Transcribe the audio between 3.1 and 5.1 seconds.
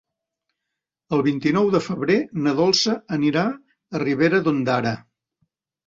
anirà a Ribera d'Ondara.